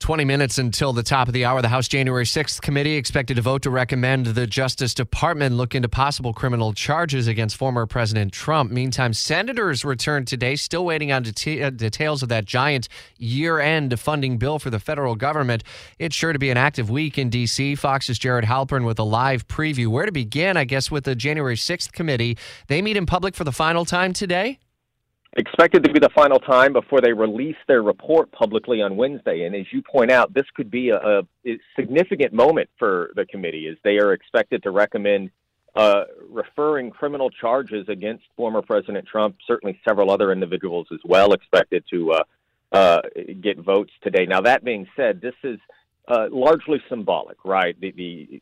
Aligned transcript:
20 0.00 0.24
minutes 0.24 0.58
until 0.58 0.92
the 0.92 1.02
top 1.02 1.26
of 1.26 1.34
the 1.34 1.44
hour. 1.44 1.60
The 1.60 1.68
House 1.68 1.88
January 1.88 2.24
6th 2.24 2.60
committee 2.60 2.94
expected 2.94 3.34
to 3.34 3.42
vote 3.42 3.62
to 3.62 3.70
recommend 3.70 4.26
the 4.26 4.46
Justice 4.46 4.94
Department 4.94 5.56
look 5.56 5.74
into 5.74 5.88
possible 5.88 6.32
criminal 6.32 6.72
charges 6.72 7.26
against 7.26 7.56
former 7.56 7.84
President 7.84 8.32
Trump. 8.32 8.70
Meantime, 8.70 9.12
senators 9.12 9.84
returned 9.84 10.28
today, 10.28 10.54
still 10.54 10.84
waiting 10.84 11.10
on 11.10 11.24
deta- 11.24 11.64
uh, 11.64 11.70
details 11.70 12.22
of 12.22 12.28
that 12.28 12.44
giant 12.44 12.88
year 13.18 13.58
end 13.58 13.98
funding 13.98 14.38
bill 14.38 14.58
for 14.58 14.70
the 14.70 14.78
federal 14.78 15.16
government. 15.16 15.64
It's 15.98 16.14
sure 16.14 16.32
to 16.32 16.38
be 16.38 16.50
an 16.50 16.56
active 16.56 16.88
week 16.88 17.18
in 17.18 17.28
D.C. 17.28 17.74
Fox's 17.74 18.18
Jared 18.18 18.44
Halpern 18.44 18.86
with 18.86 18.98
a 18.98 19.04
live 19.04 19.48
preview. 19.48 19.88
Where 19.88 20.06
to 20.06 20.12
begin, 20.12 20.56
I 20.56 20.64
guess, 20.64 20.90
with 20.90 21.04
the 21.04 21.16
January 21.16 21.56
6th 21.56 21.92
committee. 21.92 22.38
They 22.68 22.82
meet 22.82 22.96
in 22.96 23.04
public 23.04 23.34
for 23.34 23.44
the 23.44 23.52
final 23.52 23.84
time 23.84 24.12
today 24.12 24.60
expected 25.36 25.84
to 25.84 25.92
be 25.92 25.98
the 25.98 26.08
final 26.14 26.38
time 26.38 26.72
before 26.72 27.00
they 27.00 27.12
release 27.12 27.56
their 27.66 27.82
report 27.82 28.32
publicly 28.32 28.82
on 28.82 28.96
Wednesday. 28.96 29.44
And 29.44 29.54
as 29.54 29.66
you 29.72 29.82
point 29.82 30.10
out, 30.10 30.32
this 30.34 30.46
could 30.54 30.70
be 30.70 30.90
a, 30.90 31.20
a 31.46 31.58
significant 31.76 32.32
moment 32.32 32.70
for 32.78 33.10
the 33.14 33.26
committee 33.26 33.68
as 33.68 33.76
they 33.84 33.98
are 33.98 34.12
expected 34.12 34.62
to 34.62 34.70
recommend 34.70 35.30
uh, 35.74 36.04
referring 36.28 36.90
criminal 36.90 37.30
charges 37.30 37.88
against 37.88 38.24
former 38.36 38.62
President 38.62 39.06
Trump, 39.06 39.36
certainly 39.46 39.78
several 39.86 40.10
other 40.10 40.32
individuals 40.32 40.86
as 40.92 40.98
well, 41.04 41.32
expected 41.32 41.84
to 41.90 42.12
uh, 42.12 42.22
uh, 42.72 43.00
get 43.40 43.58
votes 43.58 43.92
today. 44.02 44.26
Now, 44.26 44.40
that 44.40 44.64
being 44.64 44.88
said, 44.96 45.20
this 45.20 45.34
is 45.44 45.58
uh, 46.08 46.26
largely 46.30 46.82
symbolic, 46.88 47.36
right? 47.44 47.78
The, 47.80 47.92
the 47.92 48.40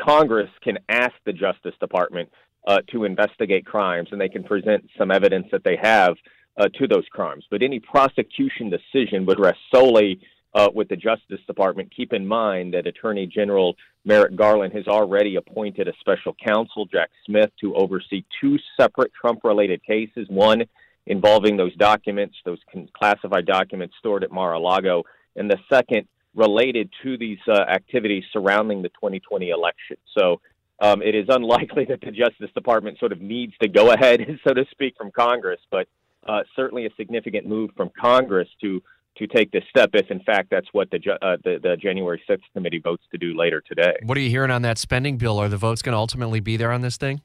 Congress 0.00 0.48
can 0.62 0.78
ask 0.88 1.12
the 1.26 1.32
Justice 1.32 1.74
Department 1.80 2.30
uh, 2.66 2.78
to 2.90 3.04
investigate 3.04 3.64
crimes, 3.64 4.08
and 4.12 4.20
they 4.20 4.28
can 4.28 4.42
present 4.42 4.88
some 4.98 5.10
evidence 5.10 5.46
that 5.52 5.64
they 5.64 5.76
have 5.80 6.16
uh, 6.58 6.68
to 6.74 6.86
those 6.86 7.06
crimes. 7.10 7.44
But 7.50 7.62
any 7.62 7.80
prosecution 7.80 8.70
decision 8.70 9.24
would 9.26 9.40
rest 9.40 9.58
solely 9.72 10.20
uh, 10.54 10.68
with 10.74 10.88
the 10.88 10.96
Justice 10.96 11.40
Department. 11.46 11.92
Keep 11.94 12.12
in 12.12 12.26
mind 12.26 12.74
that 12.74 12.86
Attorney 12.86 13.26
General 13.26 13.76
Merrick 14.04 14.34
Garland 14.34 14.72
has 14.72 14.86
already 14.86 15.36
appointed 15.36 15.88
a 15.88 15.92
special 16.00 16.34
counsel, 16.44 16.86
Jack 16.86 17.10
Smith, 17.26 17.50
to 17.60 17.74
oversee 17.74 18.24
two 18.40 18.58
separate 18.78 19.12
Trump 19.18 19.40
related 19.44 19.82
cases 19.84 20.26
one 20.28 20.64
involving 21.06 21.56
those 21.56 21.74
documents, 21.76 22.36
those 22.44 22.58
classified 22.94 23.46
documents 23.46 23.94
stored 23.98 24.24
at 24.24 24.30
Mar 24.30 24.52
a 24.52 24.58
Lago, 24.58 25.04
and 25.36 25.50
the 25.50 25.58
second 25.72 26.06
related 26.34 26.90
to 27.02 27.16
these 27.16 27.38
uh, 27.48 27.60
activities 27.60 28.24
surrounding 28.32 28.82
the 28.82 28.90
2020 28.90 29.48
election. 29.48 29.96
So 30.16 30.40
um, 30.80 31.02
it 31.02 31.14
is 31.14 31.26
unlikely 31.28 31.84
that 31.88 32.00
the 32.00 32.10
Justice 32.10 32.50
Department 32.54 32.98
sort 32.98 33.12
of 33.12 33.20
needs 33.20 33.54
to 33.62 33.68
go 33.68 33.92
ahead, 33.92 34.20
so 34.46 34.54
to 34.54 34.64
speak, 34.70 34.94
from 34.96 35.10
Congress, 35.10 35.60
but 35.70 35.88
uh, 36.26 36.42
certainly 36.54 36.86
a 36.86 36.90
significant 36.96 37.46
move 37.46 37.70
from 37.76 37.90
Congress 37.98 38.48
to 38.60 38.82
to 39.16 39.26
take 39.26 39.50
this 39.50 39.64
step 39.68 39.90
if, 39.94 40.08
in 40.12 40.20
fact, 40.20 40.48
that's 40.48 40.68
what 40.70 40.88
the 40.90 40.98
uh, 41.20 41.36
the, 41.42 41.58
the 41.60 41.76
January 41.76 42.22
6th 42.28 42.38
committee 42.54 42.78
votes 42.78 43.02
to 43.10 43.18
do 43.18 43.36
later 43.36 43.60
today. 43.60 43.94
What 44.04 44.16
are 44.16 44.20
you 44.20 44.30
hearing 44.30 44.52
on 44.52 44.62
that 44.62 44.78
spending 44.78 45.16
bill? 45.16 45.38
Are 45.38 45.48
the 45.48 45.56
votes 45.56 45.82
going 45.82 45.92
to 45.92 45.98
ultimately 45.98 46.38
be 46.38 46.56
there 46.56 46.70
on 46.70 46.82
this 46.82 46.96
thing? 46.96 47.20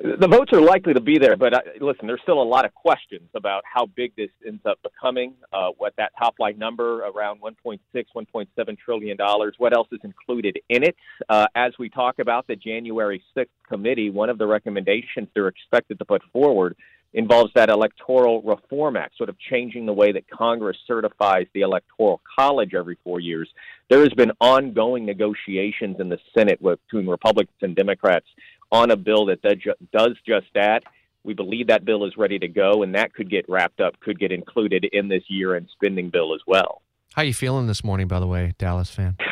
The 0.00 0.28
votes 0.28 0.52
are 0.52 0.60
likely 0.60 0.94
to 0.94 1.00
be 1.00 1.18
there, 1.18 1.36
but 1.36 1.52
listen, 1.80 2.06
there's 2.06 2.20
still 2.22 2.40
a 2.40 2.44
lot 2.44 2.64
of 2.64 2.74
questions 2.74 3.28
about 3.34 3.64
how 3.64 3.86
big 3.86 4.14
this 4.16 4.30
ends 4.46 4.62
up 4.64 4.78
becoming. 4.82 5.34
Uh, 5.52 5.70
what 5.76 5.94
that 5.96 6.12
top 6.18 6.34
line 6.38 6.58
number 6.58 7.00
around 7.00 7.40
1.6, 7.40 7.78
1.7 7.94 8.78
trillion 8.78 9.16
dollars. 9.16 9.54
What 9.58 9.74
else 9.74 9.88
is 9.90 10.00
included 10.04 10.58
in 10.68 10.84
it? 10.84 10.94
Uh, 11.28 11.46
as 11.54 11.72
we 11.78 11.88
talk 11.88 12.20
about 12.20 12.46
the 12.46 12.54
January 12.54 13.22
6th 13.36 13.46
committee, 13.68 14.10
one 14.10 14.30
of 14.30 14.38
the 14.38 14.46
recommendations 14.46 15.28
they're 15.34 15.48
expected 15.48 15.98
to 15.98 16.04
put 16.04 16.22
forward 16.32 16.76
involves 17.14 17.50
that 17.54 17.70
Electoral 17.70 18.42
Reform 18.42 18.96
Act, 18.96 19.16
sort 19.16 19.30
of 19.30 19.36
changing 19.50 19.86
the 19.86 19.92
way 19.92 20.12
that 20.12 20.28
Congress 20.30 20.76
certifies 20.86 21.46
the 21.54 21.62
Electoral 21.62 22.20
College 22.38 22.74
every 22.74 22.98
four 23.02 23.18
years. 23.18 23.48
There 23.88 24.00
has 24.00 24.10
been 24.10 24.32
ongoing 24.40 25.06
negotiations 25.06 25.96
in 26.00 26.10
the 26.10 26.18
Senate 26.36 26.60
between 26.62 27.06
Republicans 27.06 27.56
and 27.62 27.74
Democrats 27.74 28.26
on 28.70 28.90
a 28.90 28.96
bill 28.96 29.26
that 29.26 29.42
does 29.42 30.16
just 30.26 30.46
that. 30.54 30.84
We 31.24 31.34
believe 31.34 31.66
that 31.66 31.84
bill 31.84 32.04
is 32.04 32.16
ready 32.16 32.38
to 32.38 32.48
go, 32.48 32.82
and 32.82 32.94
that 32.94 33.12
could 33.12 33.30
get 33.30 33.44
wrapped 33.48 33.80
up, 33.80 33.98
could 34.00 34.18
get 34.18 34.32
included 34.32 34.84
in 34.92 35.08
this 35.08 35.24
year-end 35.28 35.68
spending 35.72 36.10
bill 36.10 36.34
as 36.34 36.40
well. 36.46 36.82
How 37.14 37.22
you 37.22 37.34
feeling 37.34 37.66
this 37.66 37.82
morning, 37.82 38.06
by 38.06 38.20
the 38.20 38.26
way, 38.26 38.54
Dallas 38.58 38.90
fan? 38.90 39.16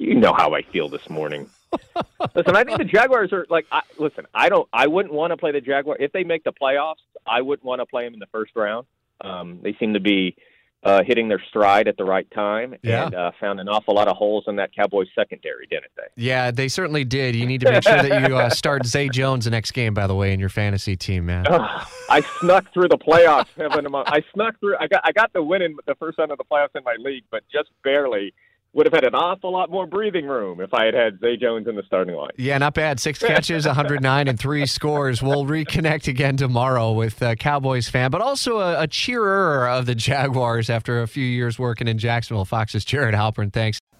You 0.00 0.14
know 0.14 0.32
how 0.32 0.54
I 0.54 0.62
feel 0.62 0.88
this 0.88 1.10
morning. 1.10 1.50
listen, 2.36 2.54
I 2.54 2.62
think 2.62 2.78
the 2.78 2.84
Jaguars 2.84 3.32
are 3.32 3.46
like. 3.50 3.66
I, 3.72 3.82
listen, 3.98 4.26
I 4.32 4.48
don't. 4.48 4.68
I 4.72 4.86
wouldn't 4.86 5.12
want 5.12 5.32
to 5.32 5.36
play 5.36 5.50
the 5.50 5.60
Jaguars 5.60 5.98
if 6.00 6.12
they 6.12 6.22
make 6.22 6.44
the 6.44 6.52
playoffs. 6.52 7.02
I 7.26 7.42
wouldn't 7.42 7.64
want 7.64 7.80
to 7.80 7.86
play 7.86 8.04
them 8.04 8.14
in 8.14 8.20
the 8.20 8.28
first 8.30 8.52
round. 8.54 8.86
Um, 9.20 9.58
they 9.60 9.74
seem 9.80 9.94
to 9.94 10.00
be 10.00 10.36
uh, 10.84 11.02
hitting 11.04 11.28
their 11.28 11.42
stride 11.48 11.88
at 11.88 11.96
the 11.96 12.04
right 12.04 12.30
time 12.30 12.74
yeah. 12.82 13.06
and 13.06 13.14
uh, 13.14 13.30
found 13.40 13.58
an 13.58 13.68
awful 13.68 13.94
lot 13.94 14.06
of 14.06 14.16
holes 14.16 14.44
in 14.46 14.56
that 14.56 14.74
Cowboys 14.74 15.08
secondary, 15.14 15.66
didn't 15.66 15.90
they? 15.96 16.04
Yeah, 16.16 16.50
they 16.50 16.68
certainly 16.68 17.04
did. 17.04 17.34
You 17.34 17.46
need 17.46 17.60
to 17.62 17.70
make 17.70 17.82
sure 17.82 18.00
that 18.00 18.28
you 18.28 18.36
uh, 18.36 18.48
start 18.50 18.86
Zay 18.86 19.08
Jones 19.08 19.44
the 19.44 19.50
next 19.50 19.72
game, 19.72 19.92
by 19.92 20.06
the 20.06 20.14
way, 20.14 20.32
in 20.32 20.38
your 20.38 20.48
fantasy 20.48 20.96
team, 20.96 21.26
man. 21.26 21.46
I 21.48 22.22
snuck 22.40 22.72
through 22.72 22.88
the 22.88 22.98
playoffs. 22.98 23.46
I 23.58 24.22
snuck 24.32 24.58
through. 24.60 24.76
I 24.78 24.86
got 24.86 25.00
I 25.04 25.12
got 25.12 25.32
the 25.32 25.42
win 25.42 25.62
in 25.62 25.76
the 25.86 25.94
first 25.96 26.18
round 26.18 26.30
of 26.30 26.38
the 26.38 26.44
playoffs 26.44 26.76
in 26.76 26.84
my 26.84 26.96
league, 26.98 27.24
but 27.30 27.42
just 27.52 27.70
barely 27.82 28.32
would 28.72 28.86
have 28.86 28.92
had 28.92 29.04
an 29.04 29.14
awful 29.14 29.52
lot 29.52 29.70
more 29.70 29.86
breathing 29.86 30.26
room 30.26 30.60
if 30.60 30.72
I 30.74 30.84
had 30.84 30.94
had 30.94 31.20
Zay 31.20 31.36
Jones 31.36 31.66
in 31.66 31.74
the 31.74 31.82
starting 31.86 32.14
line. 32.14 32.30
Yeah, 32.36 32.58
not 32.58 32.74
bad. 32.74 33.00
Six 33.00 33.18
catches, 33.18 33.66
109, 33.66 34.28
and 34.28 34.38
three 34.38 34.66
scores. 34.66 35.22
We'll 35.22 35.44
reconnect 35.46 36.08
again 36.08 36.36
tomorrow 36.36 36.92
with 36.92 37.20
a 37.22 37.34
Cowboys 37.34 37.88
fan, 37.88 38.10
but 38.10 38.20
also 38.20 38.58
a, 38.58 38.82
a 38.82 38.86
cheerer 38.86 39.68
of 39.68 39.86
the 39.86 39.94
Jaguars 39.94 40.70
after 40.70 41.02
a 41.02 41.08
few 41.08 41.24
years 41.24 41.58
working 41.58 41.88
in 41.88 41.98
Jacksonville. 41.98 42.44
Fox's 42.44 42.84
Jared 42.84 43.14
Halpern. 43.14 43.52
Thanks. 43.52 43.78